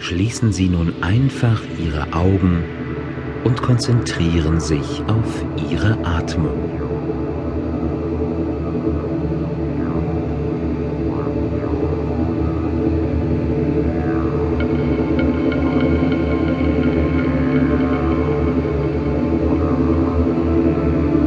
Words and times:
Schließen 0.00 0.52
Sie 0.52 0.68
nun 0.68 1.02
einfach 1.02 1.60
Ihre 1.78 2.12
Augen 2.12 2.62
und 3.44 3.60
konzentrieren 3.60 4.60
sich 4.60 5.02
auf 5.06 5.44
Ihre 5.70 5.98
Atmung. 6.04 6.78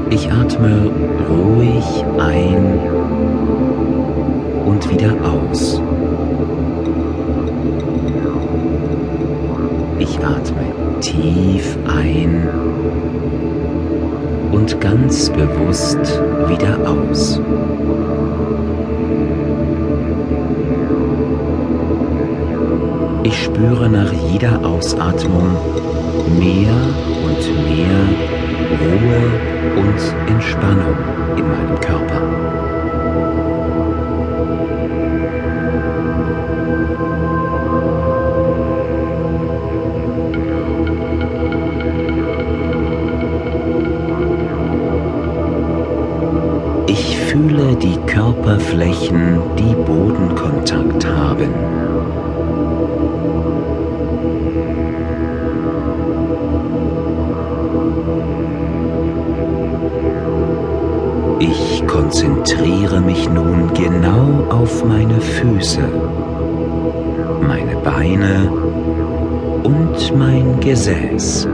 Ich 0.09 0.31
atme 0.31 0.91
ruhig 1.29 2.03
ein 2.19 2.79
und 4.65 4.89
wieder 4.89 5.13
aus. 5.23 5.41
Tief 11.02 11.78
ein 11.88 12.48
und 14.52 14.80
ganz 14.80 15.30
bewusst 15.32 16.22
wieder 16.48 16.77
aus. 16.88 17.41
Ich 23.24 23.44
spüre 23.44 23.90
nach 23.90 24.12
jeder 24.32 24.64
Ausatmung 24.64 25.55
mehr 26.40 26.74
und 27.26 27.41
mehr 27.66 28.02
Ruhe 28.80 29.22
und 29.77 30.32
Entspannung 30.32 30.96
in 31.36 31.48
meinem 31.48 31.80
Körper. 31.80 32.41
Fühle 47.52 47.76
die 47.76 47.98
Körperflächen, 48.05 49.41
die 49.57 49.76
Bodenkontakt 49.76 51.05
haben. 51.05 51.49
Ich 61.40 61.85
konzentriere 61.88 63.02
mich 63.02 63.30
nun 63.30 63.70
genau 63.74 64.46
auf 64.50 64.86
meine 64.86 65.19
Füße, 65.19 65.81
meine 67.41 67.75
Beine 67.84 68.50
und 69.63 70.18
mein 70.18 70.59
Gesäß. 70.62 71.50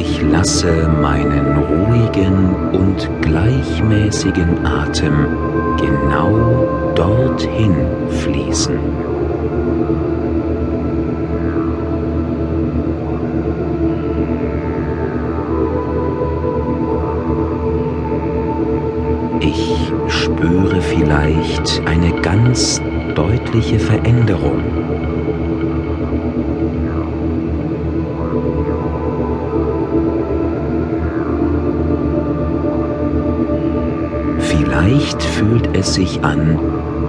Ich 0.00 0.22
lasse 0.22 0.88
meinen 1.02 1.58
ruhigen 1.58 2.54
und 2.70 3.10
gleichmäßigen 3.20 4.64
Atem 4.64 5.26
genau 5.76 6.92
dorthin 6.94 7.74
fließen. 8.08 8.78
Ich 19.40 19.92
spüre 20.06 20.80
vielleicht 20.80 21.82
eine 21.86 22.12
ganz 22.22 22.80
deutliche 23.16 23.80
Veränderung. 23.80 24.62
Vielleicht 34.80 35.22
fühlt 35.22 35.76
es 35.76 35.94
sich 35.94 36.22
an, 36.22 36.56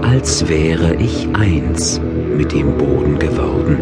als 0.01 0.49
wäre 0.49 0.95
ich 0.95 1.27
eins 1.33 2.01
mit 2.35 2.51
dem 2.51 2.75
Boden 2.77 3.19
geworden. 3.19 3.77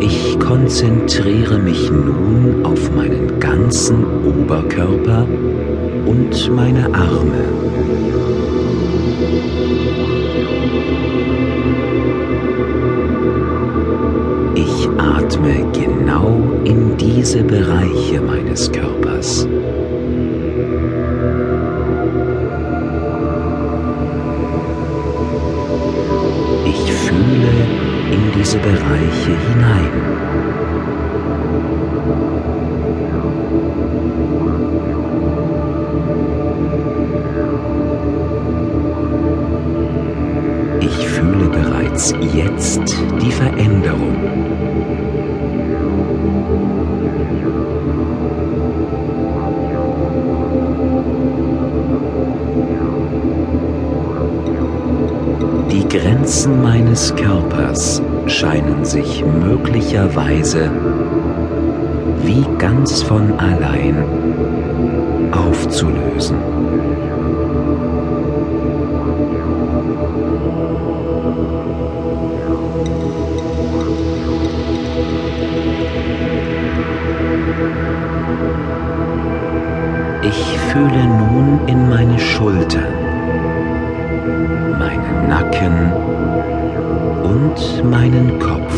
Ich 0.00 0.40
konzentriere 0.40 1.60
mich 1.60 1.88
nun 1.88 2.64
auf 2.64 2.90
meinen 2.92 3.38
ganzen 3.38 4.04
Oberkörper 4.24 5.24
und 6.06 6.50
meine 6.50 6.92
Arme. 6.92 7.62
Ich 14.82 14.88
atme 14.98 15.64
genau 15.72 16.42
in 16.64 16.96
diese 16.96 17.44
Bereiche 17.44 18.20
meines 18.20 18.72
Körpers. 18.72 19.46
Ich 26.66 26.92
fühle 26.92 27.54
in 28.10 28.32
diese 28.36 28.58
Bereiche 28.58 29.36
hinein. 29.46 29.92
Ich 40.80 41.06
fühle 41.06 41.41
bereits 41.92 42.14
jetzt 42.32 42.96
die 43.20 43.30
Veränderung. 43.30 44.16
Die 55.70 55.88
Grenzen 55.88 56.62
meines 56.62 57.14
Körpers 57.14 58.02
scheinen 58.26 58.84
sich 58.84 59.24
möglicherweise 59.24 60.70
wie 62.22 62.46
ganz 62.58 63.02
von 63.02 63.38
allein 63.38 64.04
aufzulösen. 65.32 66.51
Ich 80.24 80.58
fühle 80.70 81.04
nun 81.04 81.60
in 81.66 81.88
meine 81.88 82.16
Schultern, 82.18 82.94
meinen 84.78 85.28
Nacken 85.28 85.92
und 87.24 87.90
meinen 87.90 88.38
Kopf. 88.38 88.72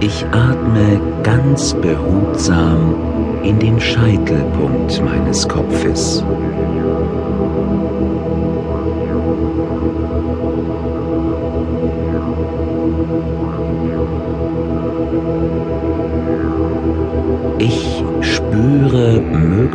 Ich 0.00 0.26
atme 0.26 1.00
ganz 1.22 1.72
behutsam 1.74 2.94
in 3.42 3.58
den 3.58 3.80
Scheitelpunkt 3.80 5.02
meines 5.02 5.48
Kopfes. 5.48 6.22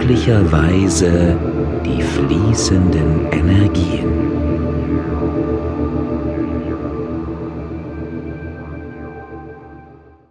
Möglicherweise 0.05 1.35
die 1.83 2.01
fließenden 2.01 3.25
Energien. 3.31 4.34